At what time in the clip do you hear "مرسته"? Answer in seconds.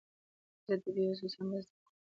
1.51-1.75